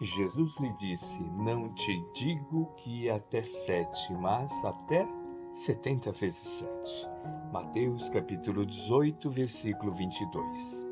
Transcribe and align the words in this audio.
Jesus 0.00 0.54
lhe 0.60 0.70
disse: 0.74 1.22
Não 1.22 1.72
te 1.72 2.04
digo 2.12 2.66
que 2.76 3.10
até 3.10 3.42
sete, 3.42 4.12
mas 4.12 4.52
até 4.62 5.08
setenta 5.54 6.12
vezes 6.12 6.58
sete. 6.58 7.08
Mateus 7.50 8.10
capítulo 8.10 8.66
18, 8.66 9.30
versículo 9.30 9.92
22. 9.92 10.86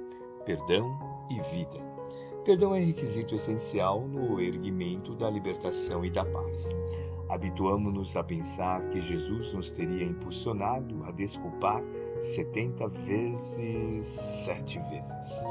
Perdão 0.47 0.99
e 1.29 1.39
vida. 1.55 1.85
Perdão 2.47 2.75
é 2.75 2.81
requisito 2.81 3.35
essencial 3.35 4.09
no 4.09 4.41
erguimento 4.41 5.15
da 5.15 5.29
libertação 5.29 6.03
e 6.03 6.11
da 6.11 6.25
paz. 6.25 6.75
Habituamos-nos 7.29 8.17
a 8.17 8.25
pensar 8.25 8.89
que 8.89 9.03
Jesus 9.03 9.53
nos 9.53 9.71
teria 9.71 10.05
impulsionado 10.05 11.05
a 11.05 11.11
desculpar 11.11 11.83
setenta 12.21 12.89
vezes 12.89 14.03
sete 14.07 14.79
vezes 14.89 15.45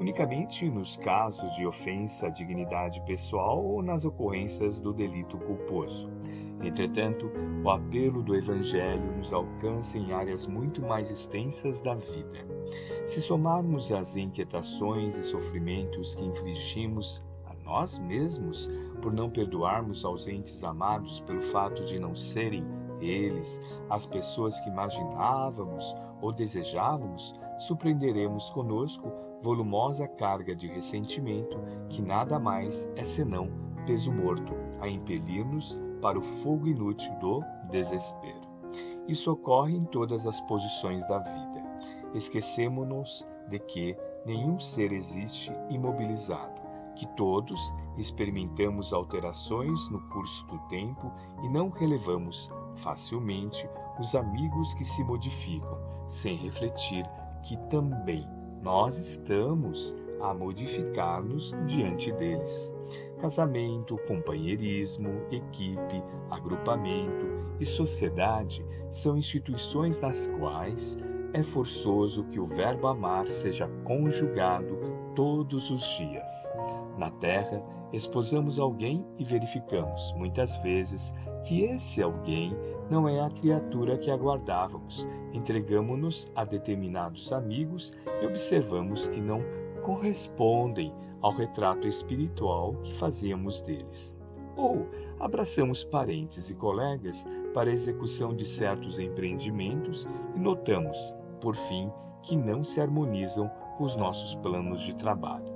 unicamente 0.00 0.68
nos 0.70 0.96
casos 0.96 1.54
de 1.54 1.66
ofensa 1.66 2.28
à 2.28 2.30
dignidade 2.30 3.02
pessoal 3.02 3.62
ou 3.62 3.82
nas 3.82 4.06
ocorrências 4.06 4.80
do 4.80 4.94
delito 4.94 5.36
culposo. 5.36 6.10
Entretanto, 6.62 7.30
o 7.62 7.70
apelo 7.70 8.22
do 8.22 8.34
Evangelho 8.34 9.16
nos 9.16 9.32
alcança 9.32 9.98
em 9.98 10.12
áreas 10.12 10.46
muito 10.46 10.80
mais 10.80 11.10
extensas 11.10 11.82
da 11.82 11.94
vida. 11.94 12.46
Se 13.06 13.20
somarmos 13.20 13.92
as 13.92 14.16
inquietações 14.16 15.16
e 15.16 15.22
sofrimentos 15.22 16.14
que 16.14 16.24
infligimos 16.24 17.26
a 17.44 17.54
nós 17.62 17.98
mesmos 17.98 18.70
por 19.02 19.12
não 19.12 19.30
perdoarmos 19.30 20.04
aos 20.04 20.26
entes 20.28 20.64
amados 20.64 21.20
pelo 21.20 21.42
fato 21.42 21.84
de 21.84 21.98
não 21.98 22.14
serem 22.14 22.64
eles 23.02 23.60
as 23.88 24.06
pessoas 24.06 24.58
que 24.60 24.68
imaginávamos 24.68 25.96
ou 26.20 26.32
desejávamos, 26.32 27.34
surpreenderemos 27.58 28.50
conosco 28.50 29.12
volumosa 29.42 30.06
carga 30.06 30.54
de 30.54 30.66
ressentimento 30.68 31.58
que 31.88 32.02
nada 32.02 32.38
mais 32.38 32.90
é 32.96 33.04
senão 33.04 33.48
peso 33.86 34.12
morto 34.12 34.54
a 34.80 34.88
impelir-nos 34.88 35.78
para 36.00 36.18
o 36.18 36.22
fogo 36.22 36.66
inútil 36.68 37.14
do 37.16 37.42
desespero. 37.70 38.48
Isso 39.08 39.32
ocorre 39.32 39.76
em 39.76 39.84
todas 39.84 40.26
as 40.26 40.40
posições 40.42 41.06
da 41.08 41.18
vida. 41.18 41.64
Esquecemos-nos 42.14 43.26
de 43.48 43.58
que 43.58 43.96
nenhum 44.24 44.60
ser 44.60 44.92
existe 44.92 45.52
imobilizado, 45.68 46.60
que 46.94 47.06
todos 47.16 47.60
experimentamos 47.96 48.92
alterações 48.92 49.88
no 49.90 50.00
curso 50.08 50.46
do 50.46 50.58
tempo 50.68 51.12
e 51.42 51.48
não 51.48 51.70
relevamos 51.70 52.50
facilmente 52.76 53.68
os 53.98 54.14
amigos 54.14 54.74
que 54.74 54.84
se 54.84 55.02
modificam, 55.04 55.78
sem 56.06 56.36
refletir 56.36 57.04
que 57.42 57.56
também 57.68 58.28
nós 58.62 58.96
estamos 58.98 59.96
a 60.20 60.34
modificar-nos 60.34 61.54
diante 61.66 62.12
deles. 62.12 62.74
Casamento, 63.20 63.98
companheirismo, 64.06 65.10
equipe, 65.30 66.02
agrupamento 66.30 67.26
e 67.58 67.66
sociedade 67.66 68.64
são 68.90 69.16
instituições 69.16 70.00
nas 70.00 70.26
quais 70.38 70.98
é 71.32 71.42
forçoso 71.42 72.24
que 72.24 72.40
o 72.40 72.46
verbo 72.46 72.86
amar 72.88 73.26
seja 73.28 73.68
conjugado 73.84 74.78
todos 75.14 75.70
os 75.70 75.82
dias. 75.96 76.52
Na 76.96 77.10
Terra, 77.10 77.62
esposamos 77.92 78.58
alguém 78.58 79.04
e 79.18 79.24
verificamos, 79.24 80.14
muitas 80.16 80.56
vezes, 80.58 81.14
que 81.44 81.62
esse 81.62 82.02
alguém 82.02 82.56
não 82.90 83.08
é 83.08 83.20
a 83.20 83.30
criatura 83.30 83.96
que 83.96 84.10
aguardávamos. 84.10 85.08
Entregamos-nos 85.32 86.30
a 86.34 86.44
determinados 86.44 87.32
amigos 87.32 87.92
e 88.22 88.26
observamos 88.26 89.08
que 89.08 89.20
não 89.20 89.40
correspondem 89.82 90.92
ao 91.22 91.32
retrato 91.32 91.86
espiritual 91.86 92.74
que 92.82 92.92
fazíamos 92.94 93.60
deles. 93.62 94.16
Ou 94.56 94.86
abraçamos 95.18 95.84
parentes 95.84 96.50
e 96.50 96.54
colegas 96.54 97.26
para 97.54 97.70
a 97.70 97.72
execução 97.72 98.34
de 98.34 98.46
certos 98.46 98.98
empreendimentos 98.98 100.08
e 100.34 100.38
notamos, 100.38 101.14
por 101.40 101.56
fim, 101.56 101.90
que 102.22 102.36
não 102.36 102.62
se 102.62 102.80
harmonizam 102.80 103.50
os 103.80 103.96
nossos 103.96 104.34
planos 104.36 104.82
de 104.82 104.94
trabalho. 104.94 105.50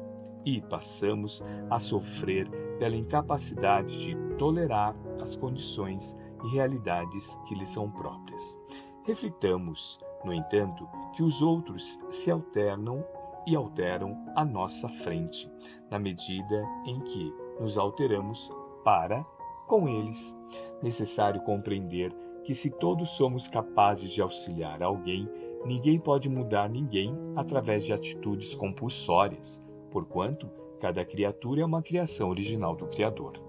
E 0.45 0.61
passamos 0.63 1.45
a 1.71 1.79
sofrer 1.79 2.51
pela 2.79 2.97
incapacidade 2.97 3.99
de 4.05 4.17
tolerar 4.37 4.95
as 5.21 5.37
condições 5.37 6.19
e 6.45 6.49
realidades 6.55 7.37
que 7.47 7.55
lhes 7.55 7.69
são 7.69 7.91
próprias. 7.91 8.59
Reflitamos, 9.05 9.99
no 10.25 10.33
entanto, 10.33 10.89
que 11.13 11.23
os 11.23 11.41
outros 11.43 12.01
se 12.11 12.31
alternam 12.31 13.05
e 13.47 13.55
alteram 13.55 14.17
à 14.35 14.45
nossa 14.45 14.89
frente, 14.89 15.51
na 15.91 15.99
medida 15.99 16.65
em 16.87 16.99
que 17.01 17.33
nos 17.61 17.79
alteramos 17.79 18.51
para 18.83 19.25
com 19.67 19.89
eles. 19.89 20.37
Necessário 20.83 21.41
compreender 21.43 22.15
que 22.45 22.55
se 22.55 22.71
todos 22.71 23.11
somos 23.11 23.49
capazes 23.49 24.11
de 24.13 24.21
auxiliar 24.21 24.83
alguém, 24.83 25.29
ninguém 25.65 25.99
pode 25.99 26.29
mudar 26.29 26.69
ninguém 26.69 27.17
através 27.35 27.85
de 27.85 27.93
atitudes 27.93 28.55
compulsórias, 28.55 29.67
porquanto 29.91 30.49
cada 30.79 31.05
criatura 31.05 31.63
é 31.63 31.65
uma 31.65 31.83
criação 31.83 32.29
original 32.29 32.77
do 32.77 32.87
Criador. 32.87 33.41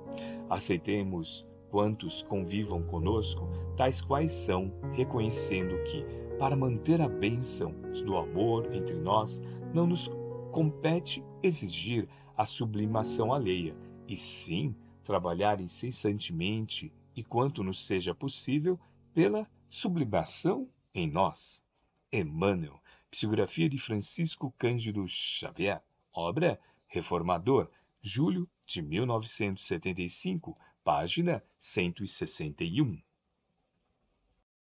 Aceitemos 0.50 1.46
quantos 1.70 2.24
convivam 2.24 2.82
conosco, 2.84 3.50
tais 3.76 4.02
quais 4.02 4.32
são, 4.32 4.72
reconhecendo 4.94 5.76
que, 5.84 6.06
para 6.40 6.56
manter 6.56 7.02
a 7.02 7.10
bênção 7.10 7.74
do 8.06 8.16
amor 8.16 8.74
entre 8.74 8.96
nós, 8.96 9.44
não 9.74 9.86
nos 9.86 10.10
compete 10.52 11.22
exigir 11.44 12.08
a 12.38 12.46
sublimação 12.46 13.34
alheia, 13.34 13.76
e 14.08 14.16
sim 14.16 14.74
trabalhar 15.04 15.60
incessantemente 15.60 16.94
e 17.16 17.24
quanto 17.24 17.64
nos 17.64 17.86
seja 17.86 18.14
possível 18.14 18.80
pela 19.14 19.50
sublimação 19.70 20.70
em 20.94 21.10
nós. 21.10 21.64
Emmanuel, 22.12 22.82
psicografia 23.10 23.70
de 23.70 23.78
Francisco 23.78 24.54
Cândido 24.58 25.08
Xavier, 25.08 25.82
obra 26.14 26.60
Reformador, 26.88 27.70
julho 28.02 28.50
de 28.66 28.82
1975, 28.82 30.58
página 30.84 31.44
161. 31.58 33.02